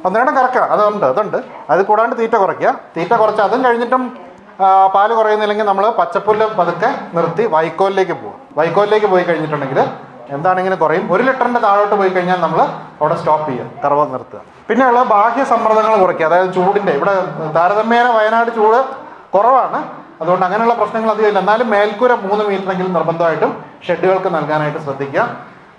ഒന്നിരണ്ടും 0.06 0.34
കറക്കുക 0.36 0.60
അതുണ്ട് 0.60 1.06
അതുണ്ട്. 1.06 1.38
അത് 1.70 1.86
കൂടാണ്ട് 1.86 2.14
തീറ്റ 2.20 2.36
കുറയ്ക്കുക. 2.36 2.74
തീറ്റ 2.96 3.12
കുറച്ച് 3.14 3.42
അതും 3.42 3.64
കഴിഞ്ഞിട്ടും 3.64 4.02
പാൽ 4.94 5.10
കുറയുന്നില്ലെങ്കിൽ 5.14 5.64
നമ്മൾ 5.64 5.84
പച്ചപ്പുല്ല് 5.90 6.46
പതുക്കെ 6.46 6.90
നിർത്തി 7.14 7.46
വൈക്കോലിലേക്ക് 7.46 8.12
പോകും 8.12 8.40
വൈക്കോലിലേക്ക് 8.58 9.06
പോയി 9.06 9.22
കഴിഞ്ഞിട്ടുണ്ടെങ്കിൽ 9.22 9.80
എന്താണെങ്കിലും 10.34 10.78
കുറയും? 10.78 11.12
ഒരു 11.12 11.22
ലിറ്ററിന്റെ 11.22 11.60
താഴോട്ട് 11.60 11.94
പോയി 11.94 12.08
കഴിഞ്ഞാൽ 12.08 12.40
നമ്മൾ 12.40 12.60
അവിടെ 13.00 13.14
സ്റ്റോപ്പ് 13.20 13.46
ചെയ്യുക 13.50 13.66
കറവ് 13.84 14.12
നിർത്തുക. 14.12 14.40
പിന്നെയുള്ള 14.68 15.02
ബാഹ്യ 15.02 15.44
സമ്മർദ്ദങ്ങൾ 15.44 15.94
കുറയ്ക്കുക. 15.96 16.26
അതായത് 16.26 16.54
ചൂടിന്റെ 16.54 16.92
ഇവിടെ 16.92 17.14
താരതമ്യേന 17.56 18.08
വയനാട് 18.18 18.50
ചൂട് 18.54 18.80
കുറവാണ്. 19.34 19.80
അതുകൊണ്ട് 20.22 20.44
അങ്ങനെയുള്ള 20.46 20.74
പ്രശ്നങ്ങൾ 20.74 21.10
അധികം 21.10 21.28
ഇല്ല. 21.28 21.38
എന്നാലും 21.38 21.70
മേൽക്കൂര 21.70 22.12
മൂന്ന് 22.14 22.44
മീറ്ററെങ്കിലും 22.44 22.92
നിർബന്ധമായിട്ടും 22.92 23.64
ഷെഡുകൾക്ക് 23.86 24.34
നൽകാനായിട്ട് 24.34 24.78
ശ്രദ്ധിക്കുക. 24.78 25.28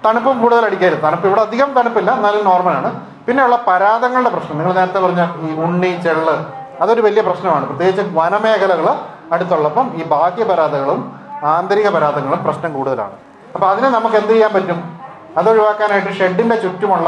തണുപ്പും 0.05 0.41
കൂടുതൽ 0.41 0.65
അടിക്കരുത് 0.65 1.01
തണുപ്പ് 1.03 1.27
ഇവിടെ 1.27 1.41
അധികം 1.41 1.69
തണുപ്പില്ല 1.73 2.11
എന്നാലും 2.11 2.45
നോർമലാണ് 2.45 2.89
പിന്നെയുള്ള 3.27 3.63
പരാതങ്ങളുടെ 3.67 4.29
പ്രശ്നം. 4.29 4.57
നിങ്ങൾ 4.57 4.73
നേരത്തെ 4.73 4.99
പറഞ്ഞ 4.99 5.21
ഈ 5.45 5.55
ഉണ്ണി 5.65 6.01
ചെള്ള് 6.05 6.35
അതൊരു 6.81 7.01
വലിയ 7.01 7.21
പ്രശ്നമാണ്. 7.21 7.65
പ്രത്യേകിച്ച് 7.65 8.03
വനമേഖലകൾ 8.17 8.87
അടുത്തുള്ളപ്പം 9.33 9.85
ഈ 9.95 10.03
ബാഹ്യ 10.03 10.43
പരാതകളും 10.43 10.99
ആന്തരിക 11.43 11.89
പരാതങ്ങളും 11.89 12.43
പ്രശ്നം 12.43 12.73
കൂടുതലാണ്. 12.73 13.15
അപ്പൊ 13.55 13.67
അതിനെ 13.67 13.89
നമുക്ക് 13.89 14.15
എന്ത് 14.15 14.29
ചെയ്യാൻ 14.29 14.53
പറ്റും? 14.53 15.04
അത് 15.39 15.47
ഒഴിവാക്കാനായിട്ട് 15.51 16.11
ഷെഡിന്റെ 16.19 16.55
ചുറ്റുമുള്ള 16.63 17.07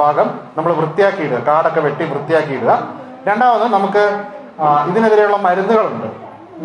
ഭാഗം 0.00 0.28
നമ്മൾ 0.56 0.72
വൃത്തിയാക്കിയിടുക. 0.80 1.38
കാടൊക്കെ 1.48 1.80
വെട്ടി 1.86 2.04
വൃത്തിയാക്കിയിടുക. 2.12 2.72
രണ്ടാമത് 3.28 3.66
നമുക്ക് 3.76 4.02
ഇതിനെതിരെയുള്ള 4.90 5.38
മരുന്നുകളുണ്ട്. 5.46 6.08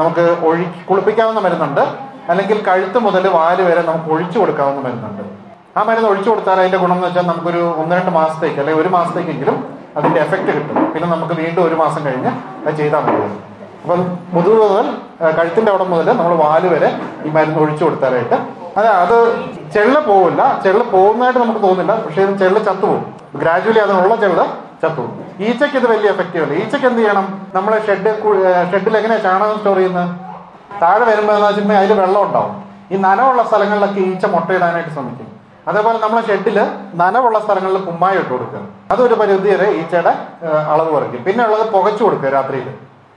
നമുക്ക് 0.01 0.25
ഒഴി 0.49 0.65
കുളിപ്പിക്കാവുന്ന 0.89 1.39
മരുന്നുണ്ട്. 1.45 1.83
അല്ലെങ്കിൽ 2.31 2.57
കഴുത്ത് 2.67 2.99
മുതൽ 3.05 3.23
വാൽ 3.37 3.59
വരെ 3.69 3.81
നമുക്ക് 3.89 4.09
ഒഴിച്ചു 4.15 4.37
കൊടുക്കാവുന്ന 4.39 4.81
മരുന്നുണ്ട്. 4.87 5.23
ആ 5.77 5.83
മരുന്ന് 5.89 6.09
ഒഴിച്ചു 6.09 6.29
കൊടുത്താൽ 6.29 6.57
അതിന്റെ 6.63 6.79
ഗുണം 6.83 6.95
എന്ന് 6.97 7.07
വെച്ചാൽ 7.07 7.25
നമുക്കൊരു 7.31 7.61
ഒന്ന് 7.81 7.93
രണ്ട് 7.99 8.11
മാസത്തേക്ക് 8.17 8.59
അല്ലെങ്കിൽ 8.61 8.81
ഒരു 8.83 8.91
മാസത്തേക്കെങ്കിലും 8.95 9.57
അതിന്റെ 9.97 10.19
എഫക്റ്റ് 10.25 10.51
കിട്ടും. 10.57 10.77
പിന്നെ 10.93 11.07
നമുക്ക് 11.13 11.33
വീണ്ടും 11.41 11.61
ഒരു 11.67 11.75
മാസം 11.83 12.01
കഴിഞ്ഞ് 12.05 12.31
അത് 12.65 12.75
ചെയ്താൽ 12.81 13.01
മതി. 13.07 13.29
അപ്പം 13.83 14.01
മുതുക് 14.33 14.59
മുതൽ 14.63 14.87
അവിടെ 15.73 15.85
മുതൽ 15.93 16.07
നമ്മൾ 16.19 16.35
വാൽ 16.43 16.63
വരെ 16.73 16.89
ഈ 17.25 17.31
മരുന്ന് 17.37 17.59
ഒഴിച്ചു 17.63 17.83
കൊടുത്താലായിട്ട് 17.83 18.37
അതെ 18.77 18.89
അത് 19.03 19.17
ചെള്ള 19.73 19.95
പോവില്ല. 20.09 20.41
ചെള്ള 20.65 20.81
പോകുന്നതായിട്ട് 20.93 21.39
നമുക്ക് 21.43 21.61
തോന്നില്ല 21.67 21.93
പക്ഷേ 22.05 22.23
ചത്തു 22.41 22.59
ചത്തുപോകും 22.67 23.03
ഗ്രാജുവലി 23.41 23.79
അതിനുള്ള 23.85 24.13
ചെള്ള 24.23 24.41
ചത്തുപോകും 24.83 25.19
ഈച്ചയ്ക്ക് 25.47 25.77
ഇത് 25.81 25.87
വലിയ 25.91 26.07
എഫക്റ്റീവ് 26.15 26.43
അല്ല? 26.45 26.55
ഈച്ചയ്ക്ക് 26.61 26.87
എന്ത് 26.89 27.01
ചെയ്യണം? 27.01 27.25
നമ്മളെ 27.55 27.77
ഷെഡ് 27.87 28.11
ഷെഡിൽ 28.71 28.93
എങ്ങനെയാണ് 28.99 29.23
ചാണകം 29.27 29.57
സ്റ്റോർ 29.59 29.77
ചെയ്യുന്നത്? 29.81 30.09
താഴെ 30.81 31.03
വരുമ്പോൾ 31.09 31.33
എന്ന് 31.37 31.47
വെച്ചിട്ടുണ്ടെങ്കിൽ 31.47 31.85
അതിൽ 31.85 31.99
വെള്ളം 32.03 32.21
ഉണ്ടാവും. 32.27 32.53
ഈ 32.93 32.97
നനവുള്ള 33.05 33.41
സ്ഥലങ്ങളിലൊക്കെ 33.49 34.01
ഈച്ച 34.11 34.25
മുട്ടയിടാനായിട്ട് 34.33 34.91
ശ്രമിക്കും. 34.95 35.29
അതേപോലെ 35.69 35.97
നമ്മളെ 36.03 36.21
ഷെഡിൽ 36.29 36.57
നനവുള്ള 37.01 37.37
സ്ഥലങ്ങളിൽ 37.43 37.77
കുമ്മായി 37.89 38.17
ഇട്ട് 38.21 38.31
കൊടുക്കുക. 38.33 38.61
അതൊരു 38.93 39.15
പരിധി 39.21 39.49
വരെ 39.53 39.67
ഈച്ചയുടെ 39.79 40.13
അളവ് 40.73 40.89
കുറയ്ക്കും. 40.95 41.21
പിന്നെ 41.27 41.43
ഉള്ളത് 41.47 41.65
പുകച്ചു 41.75 42.03
കൊടുക്കുക 42.05 42.31
രാത്രിയിൽ 42.37 42.67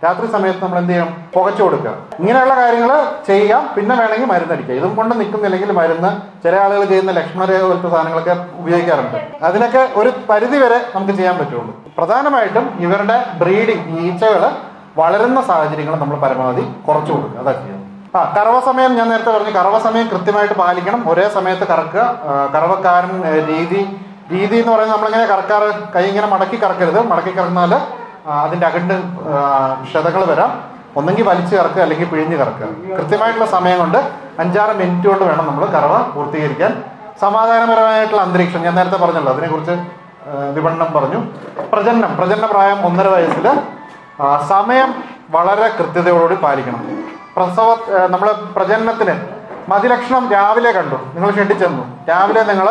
രാത്രി 0.04 0.26
സമയത്ത് 0.32 0.62
നമ്മൾ 0.64 0.78
എന്ത് 0.78 0.90
ചെയ്യണം? 0.92 1.12
പുകച്ചു 1.34 1.62
കൊടുക്കുക. 1.62 1.92
ഇങ്ങനെയുള്ള 2.20 2.54
കാര്യങ്ങൾ 2.56 2.90
ചെയ്യാം. 3.26 3.62
പിന്നെ 3.76 3.94
വേണമെങ്കിൽ 3.96 4.28
മരുന്നടിക്കുക. 4.32 4.74
ഇതും 4.74 4.96
കൊണ്ട് 4.96 5.14
നിൽക്കുന്നില്ലെങ്കിൽ 5.20 5.70
മരുന്ന് 5.72 6.10
ചില 6.44 6.54
ആളുകൾ 6.56 6.84
ചെയ്യുന്ന 6.84 7.12
ലക്ഷ്മണരേഖ 7.12 7.62
പോലത്തെ 7.62 7.90
സാധനങ്ങളൊക്കെ 7.94 8.34
ഉപയോഗിക്കാറുണ്ട്. 8.60 9.18
അതിനൊക്കെ 9.42 9.88
ഒരു 10.00 10.12
പരിധി 10.30 10.58
വരെ 10.64 10.78
നമുക്ക് 10.94 11.14
ചെയ്യാൻ 11.18 11.38
പറ്റുള്ളൂ. 11.38 11.72
പ്രധാനമായിട്ടും 11.98 12.66
ഇവരുടെ 12.80 13.16
ബ്രീഡിംഗ് 13.42 14.00
ഈച്ചകൾ 14.00 14.44
വളരുന്ന 14.96 15.42
സാഹചര്യങ്ങൾ 15.42 15.96
നമ്മൾ 15.96 16.16
പരമാവധി 16.16 16.64
കുറച്ചു 16.88 17.12
കൊടുക്കുക. 17.12 17.40
അതാ 17.40 17.52
ചെയ്യുന്നത് 17.52 17.84
ആ 18.16 18.20
കറവ 18.36 18.60
സമയം 18.60 18.96
ഞാൻ 18.96 19.08
നേരത്തെ 19.08 19.30
പറഞ്ഞു. 19.30 19.50
കറവ 19.50 19.78
സമയം 19.78 20.06
കൃത്യമായിട്ട് 20.08 20.54
പാലിക്കണം. 20.54 21.10
ഒരേ 21.10 21.28
സമയത്ത് 21.28 21.66
കറക്കുക. 21.68 22.02
കറവക്കാരൻ 22.54 23.22
രീതി 23.48 23.80
രീതി 24.32 24.56
എന്ന് 24.56 24.72
പറയുന്നത് 24.72 24.96
നമ്മളിങ്ങനെ 24.96 25.24
കറക്കാറ്? 25.24 25.68
കൈ 25.94 26.02
ഇങ്ങനെ 26.02 26.26
മടക്കി 26.26 26.56
കറക്കരുത്. 26.62 27.00
മടക്കി 27.10 27.32
കറന്നാൽ 27.38 27.72
അതിന്റെ 28.44 28.66
അകണ്ട് 28.66 28.94
ക്ഷതകൾ 29.86 30.22
വരാം. 30.32 30.50
ഒന്നെങ്കിൽ 30.98 31.24
വലിച്ചു 31.28 31.54
കറക്കുക 31.56 31.82
അല്ലെങ്കിൽ 31.82 32.08
പിഴിഞ്ഞ് 32.12 32.36
കറക്കുക. 32.36 32.66
കൃത്യമായിട്ടുള്ള 32.98 33.46
സമയം 33.56 33.78
കൊണ്ട് 33.78 33.98
അഞ്ചാറ് 34.42 34.72
മിനിറ്റ് 34.80 35.08
കൊണ്ട് 35.08 35.24
വേണം 35.24 35.46
നമ്മൾ 35.46 35.64
കറവ 35.74 35.96
പൂർത്തീകരിക്കാൻ. 36.14 36.72
സമാധാനപരമായിട്ടുള്ള 37.20 38.22
അന്തരീക്ഷം 38.22 38.62
ഞാൻ 38.66 38.74
നേരത്തെ 38.78 38.98
പറഞ്ഞല്ലോ 39.02 39.32
അതിനെക്കുറിച്ച് 39.32 39.74
വിപണനം 40.56 40.88
പറഞ്ഞു. 40.96 41.18
പ്രജനനം 41.72 42.12
പ്രജനന 42.18 42.46
പ്രായം 42.52 42.78
ഒന്നര 42.86 43.08
വയസ്സിൽ 43.08 43.46
സമയം 44.52 44.90
വളരെ 45.36 45.66
കൃത്യതയോടുകൂടി 45.78 46.36
പാലിക്കണം. 46.44 46.82
പ്രസവ 47.36 47.68
നമ്മൾ 48.12 48.28
പ്രജനനത്തിന് 48.56 49.14
മതിലക്ഷണം 49.70 50.24
രാവിലെ 50.32 50.70
കണ്ടു. 50.72 50.98
നിങ്ങൾ 51.14 51.30
ഷെഡിൽ 51.36 51.58
ചെന്നു. 51.62 51.84
രാവിലെ 52.10 52.42
നിങ്ങൾ 52.50 52.68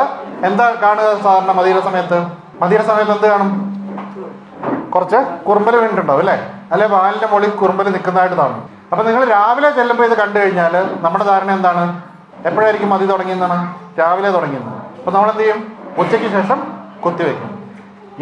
എന്താ 0.48 0.66
കാണുക 0.84 1.08
സാധാരണ 1.24 1.52
മതിയുടെ 1.60 1.82
സമയത്ത്? 1.88 2.20
മതിയുടെ 2.62 2.86
സമയത്ത് 2.90 3.14
എന്ത് 3.16 3.28
കാണും? 3.34 3.50
കുറച്ച് 4.96 5.20
കുറുമ്പൽ 5.48 5.76
വീണിട്ടുണ്ടാവും 5.76 6.20
അല്ലേ? 6.20 6.36
അല്ലെ 6.72 6.88
വാലിന്റെ 6.88 7.28
മുകളിൽ 7.28 7.50
കുറുമ്പൽ 7.50 7.90
നിൽക്കുന്നതായിട്ട് 7.96 8.36
കാണും. 8.36 8.62
അപ്പൊ 8.92 9.04
നിങ്ങൾ 9.08 9.24
രാവിലെ 9.36 9.70
ചെല്ലുമ്പോൾ 9.72 10.06
ഇത് 10.06 10.16
കണ്ടു 10.22 10.40
കഴിഞ്ഞാൽ 10.40 10.74
നമ്മുടെ 11.06 11.26
ധാരണ 11.26 11.52
എന്താണ്? 11.52 11.84
എപ്പോഴായിരിക്കും 12.46 12.90
മതി 12.90 13.06
തുടങ്ങിയെന്നാണ്? 13.06 13.58
രാവിലെ 14.00 14.32
തുടങ്ങിയെന്ന്. 14.32 14.74
അപ്പൊ 14.98 15.12
നമ്മൾ 15.12 15.30
എന്ത് 15.30 15.44
ചെയ്യും? 15.44 15.60
ഉച്ചയ്ക്ക് 15.98 16.30
ശേഷം 16.38 16.60
കുത്തിവെക്കും 17.06 17.52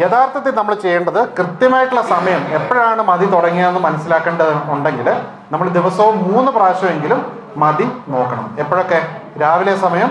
യഥാർത്ഥത്തിൽ 0.02 0.54
നമ്മൾ 0.54 0.74
ചെയ്യേണ്ടത് 0.74 1.18
കൃത്യമായിട്ടുള്ള 1.38 2.02
സമയം 2.02 2.40
എപ്പോഴാണ് 2.58 3.02
മതി 3.10 3.26
തുടങ്ങിയതെന്ന് 3.34 3.80
മനസ്സിലാക്കേണ്ടത് 3.80 4.52
ഉണ്ടെങ്കിൽ 4.74 5.08
നമ്മൾ 5.52 5.68
ദിവസവും 5.68 6.32
മൂന്ന് 6.32 6.50
പ്രാവശ്യമെങ്കിലും 6.50 7.20
മതി 7.56 7.86
നോക്കണം. 8.14 8.56
എപ്പോഴൊക്കെ? 8.58 9.00
രാവിലെ 9.42 9.76
സമയം 9.76 10.10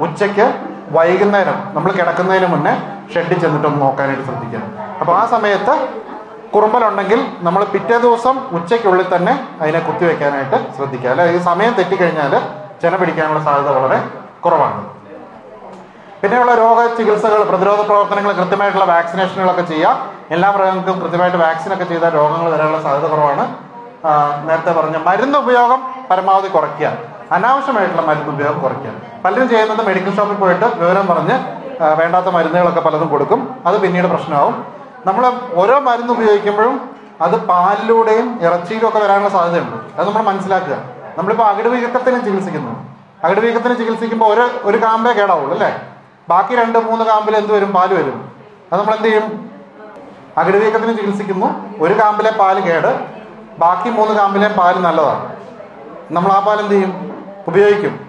ഉച്ചയ്ക്ക് 0.00 0.46
വൈകുന്നേരം. 0.96 1.58
നമ്മൾ 1.74 1.92
കിടക്കുന്നതിന് 1.92 2.46
മുന്നേ 2.54 2.74
ഷെഡിൽ 3.14 3.38
ചെന്നിട്ടൊന്ന് 3.44 3.80
നോക്കാനായിട്ട് 3.80 4.24
ശ്രദ്ധിക്കുക. 4.24 4.60
അപ്പോൾ 5.00 5.16
ആ 5.20 5.26
സമയത്ത് 5.26 5.74
കുറുമ്പലുണ്ടെങ്കിൽ 6.54 7.20
നമ്മൾ 7.40 7.64
പിറ്റേ 7.64 7.98
ദിവസം 7.98 8.34
ഉച്ചയ്ക്കുള്ളിൽ 8.56 9.16
തന്നെ 9.16 9.48
അതിനെ 9.60 9.78
കുത്തിവെക്കാനായിട്ട് 9.78 10.58
ശ്രദ്ധിക്കുക. 10.76 11.10
അല്ലെ? 11.10 11.24
ഈ 11.36 11.38
സമയം 11.38 11.72
തെറ്റിക്കഴിഞ്ഞാൽ 11.78 12.34
ചെന 12.82 12.96
പിടിക്കാനുള്ള 12.96 13.44
സാധ്യത 13.44 13.70
വളരെ 13.76 13.98
കുറവാണ്. 14.44 14.80
പിന്നെയുള്ള 16.20 16.54
രോഗ 16.54 16.86
ചികിത്സകൾ 16.86 17.42
പ്രതിരോധ 17.42 17.80
പ്രവർത്തനങ്ങൾ 17.80 18.32
കൃത്യമായിട്ടുള്ള 18.32 18.84
വാക്സിനേഷനുകളൊക്കെ 18.84 19.62
ചെയ്യാം 19.62 19.96
എല്ലാ 20.30 20.50
മൃഗങ്ങൾക്കും 20.50 21.00
കൃത്യമായിട്ട് 21.00 21.38
വാക്സിൻ 21.38 21.72
ഒക്കെ 21.74 21.84
ചെയ്താൽ 21.84 22.14
രോഗങ്ങൾ 22.14 22.50
വരാനുള്ള 22.50 22.82
സാധ്യത 22.82 23.10
കുറവാണ്. 23.10 23.56
നേരത്തെ 24.48 24.72
പറഞ്ഞ 24.72 24.96
മരുന്ന് 24.96 25.38
ഉപയോഗം 25.38 25.82
പരമാവധി 26.10 26.48
കുറയ്ക്കുക. 26.48 26.92
അനാവശ്യമായിട്ടുള്ള 27.32 28.02
മരുന്ന് 28.02 28.28
ഉപയോഗം 28.28 28.60
കുറയ്ക്കുക. 28.60 28.92
പലരും 29.24 29.48
ചെയ്യുന്നത് 29.48 29.86
മെഡിക്കൽ 29.86 30.16
ഷോപ്പിൽ 30.16 30.34
പോയിട്ട് 30.34 30.64
വിവരം 30.64 31.06
പറഞ്ഞ് 31.06 31.36
വേണ്ടാത്ത 32.00 32.26
മരുന്നുകളൊക്കെ 32.26 32.80
പലതും 32.80 33.08
കൊടുക്കും. 33.08 33.60
അത് 33.66 33.80
പിന്നീട് 33.80 34.06
പ്രശ്നമാവും. 34.06 34.73
നമ്മൾ 35.06 35.40
ഓരോ 35.54 35.78
മരുന്ന് 35.78 36.12
ഉപയോഗിക്കുമ്പോഴും 36.12 36.90
അത് 37.20 37.46
പാലിലൂടെയും 37.46 38.38
ഇറച്ചിയിലും 38.42 38.88
ഒക്കെ 38.88 38.98
വരാനുള്ള 38.98 39.28
സാധ്യതയുണ്ട്. 39.28 40.00
അത് 40.00 40.06
നമ്മൾ 40.08 40.22
മനസ്സിലാക്കുക. 40.22 40.76
നമ്മളിപ്പോൾ 41.18 41.44
അകിടുവീക്കത്തിന് 41.44 42.24
ചികിത്സിക്കുന്നു. 42.24 42.94
അകിടുവീക്കത്തിന് 43.24 43.76
ചികിത്സിക്കുമ്പോൾ 43.76 44.26
ഒരു 44.26 44.60
ഒരു 44.62 44.82
കാമ്പേ 44.82 45.12
കേടാവുള്ളൂ 45.12 45.52
അല്ലേ? 45.52 45.82
ബാക്കി 46.28 46.56
രണ്ട് 46.56 46.78
മൂന്ന് 46.78 47.04
കാമ്പിൽ 47.04 47.36
എന്ത് 47.36 47.52
വരും? 47.52 47.72
പാൽ 47.72 47.94
വരും. 47.94 48.32
അത് 48.72 48.80
നമ്മൾ 48.80 48.94
എന്ത് 48.94 49.08
ചെയ്യും? 49.08 49.50
അകിടുവീക്കത്തിന് 50.38 50.98
ചികിത്സിക്കുന്നു. 50.98 51.78
ഒരു 51.80 51.94
കാമ്പിലെ 51.94 52.30
പാൽ 52.30 52.60
കേട് 52.60 53.06
ബാക്കി 53.58 53.90
മൂന്ന് 53.90 54.14
കാമ്പിലെ 54.14 54.48
പാൽ 54.48 54.82
നല്ലതാണ്. 54.82 55.36
നമ്മൾ 56.10 56.32
ആ 56.32 56.40
പാൽ 56.40 56.60
എന്ത് 56.60 56.72
ചെയ്യും? 56.72 56.92
ഉപയോഗിക്കും. 57.48 58.08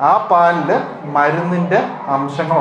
ആ 0.00 0.28
പാലിൽ 0.30 0.80
മരുന്നിന്റെ 1.04 1.82
അംശങ്ങൾ 2.06 2.58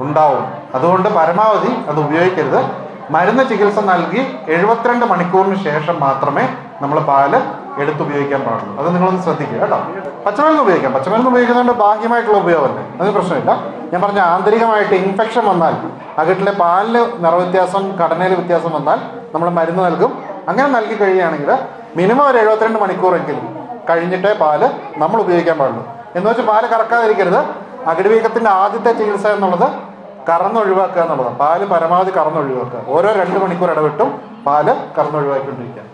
ഉണ്ടാവും. 0.00 0.44
അതുകൊണ്ട് 0.74 1.08
പരമാവധി 1.08 1.72
അത് 1.88 2.00
ഉപയോഗിക്കരുത്. 2.00 2.88
മരുന്ന് 3.10 3.48
ചികിത്സ 3.48 3.78
നൽകി 3.78 4.38
എഴുപത്തിരണ്ട് 4.48 5.06
മണിക്കൂറിന് 5.06 5.56
ശേഷം 5.56 6.00
മാത്രമേ 6.00 6.48
നമ്മൾ 6.80 6.98
പാൽ 7.00 7.42
എടുത്തുപയോഗിക്കാൻ 7.78 8.40
പാടുള്ളൂ. 8.40 8.78
അത് 8.78 8.94
നിങ്ങളൊന്ന് 8.94 9.22
ശ്രദ്ധിക്കുക 9.22 9.60
കേട്ടോ. 9.60 9.78
പച്ചമരുന്ന് 10.26 10.62
ഉപയോഗിക്കാം. 10.62 10.92
പച്ചമരുന്ന് 10.92 11.30
ഉപയോഗിക്കുന്നതുകൊണ്ട് 11.30 11.82
ബാഹ്യമായിട്ടുള്ള 11.82 12.38
ഉപയോഗമല്ലേ. 12.38 12.92
അതിന് 13.00 13.14
പ്രശ്നമില്ല. 13.14 13.50
ഞാൻ 13.92 14.02
പറഞ്ഞ 14.02 14.20
ആന്തരികമായിട്ട് 14.20 14.94
ഇൻഫെക്ഷൻ 14.94 15.44
വന്നാൽ 15.48 15.74
അകട്ടിലെ 16.18 16.52
പാലിന് 16.52 17.24
നിറവ്യത്യാസം 17.24 17.96
ഘടനയിൽ 17.96 18.34
വ്യത്യാസം 18.34 18.70
വന്നാൽ 18.70 18.98
നമ്മൾ 19.34 19.50
മരുന്ന് 19.50 19.84
നൽകും. 19.84 20.24
അങ്ങനെ 20.48 20.68
നൽകി 20.68 20.94
കഴിയുകയാണെങ്കിൽ 20.94 21.58
മിനിമം 21.96 22.26
ഒരു 22.26 22.38
എഴുപത്തിരണ്ട് 22.38 22.78
മണിക്കൂറെങ്കിലും 22.78 23.58
കഴിഞ്ഞിട്ടേ 23.90 24.32
പാൽ 24.32 24.70
നമ്മൾ 24.96 25.20
ഉപയോഗിക്കാൻ 25.20 25.58
പാടുള്ളൂ. 25.58 25.86
എന്ന് 26.16 26.30
വെച്ച് 26.30 26.42
പാൽ 26.42 26.66
കറക്കാതിരിക്കരുത്. 26.66 27.68
അകിടുവീക്കത്തിന്റെ 27.88 28.50
ആദ്യത്തെ 28.50 28.92
ചികിത്സ 28.92 29.26
എന്നുള്ളത് 29.26 29.87
കറന്നൊഴിവാക്കുക 30.28 31.02
എന്നുള്ളതാണ്. 31.02 31.38
പാൽ 31.38 31.64
പരമാവധി 31.64 32.10
കറന്നൊഴിവാക്കുക. 32.10 32.84
ഓരോ 32.86 33.12
രണ്ട് 33.12 33.44
മണിക്കൂർ 33.44 33.70
ഇടവിട്ടും 33.70 34.20
പാൽ 34.46 34.76
കറന്നൊഴിവാക്കിക്കൊണ്ടിരിക്കുക 34.98 35.88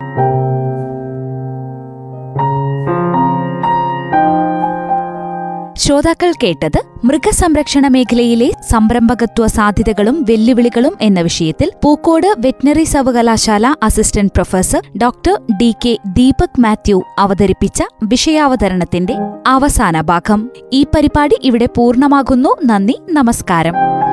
ശ്രോതാക്കൾ 5.79 6.33
കേട്ടത് 6.43 6.83
മൃഗസംരക്ഷണ 7.05 7.89
മേഖലയിലെ 7.89 8.51
സംരംഭകത്വ 8.71 9.47
സാധ്യതകളും 9.47 10.27
വെല്ലുവിളികളും 10.29 10.97
എന്ന 11.01 11.21
വിഷയത്തിൽ 11.21 11.73
പൂക്കോട് 11.85 12.35
വെറ്റിനറി 12.39 12.85
സർവകലാശാല 12.85 13.75
assistant 13.83 14.33
professor 14.33 14.83
doctor 15.03 15.41
D 15.57 15.75
K 15.85 15.99
Deepak 16.07 16.61
Mathew 16.61 17.03
അവതരിപ്പിച്ച 17.19 17.83
വിഷയാവതരണത്തിന്റെ 18.03 19.17
അവസാന 19.47 20.01
ഭാഗം. 20.01 20.51
ഈ 20.73 20.85
പരിപാടി 20.85 21.39
ഇവിടെ 21.43 21.67
പൂർണമാകുന്നു. 21.77 22.57
നന്ദി. 22.65 23.03
നമസ്കാരം. 23.11 24.04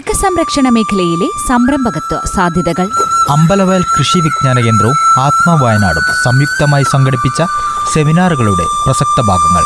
മൃഗസംരക്ഷണ 0.00 0.66
മേഖലയിലെ 0.68 1.26
സംരംഭകത്വ 1.48 2.18
സാധ്യതകൾ. 2.26 2.86
അമ്പലവയൽ 3.30 3.82
കൃഷി 3.82 4.18
വിജ്ഞാന 4.18 4.58
കേന്ദ്രവും 4.60 4.96
ആത്മ 5.18 5.48
വയനാടും 5.62 6.06
സംയുക്തമായി 6.24 6.84
സംഘടിപ്പിച്ച 6.92 7.42
സെമിനാറുകളുടെ 7.94 8.66
പ്രസക്ത 8.86 9.20
ഭാഗങ്ങൾ. 9.20 9.64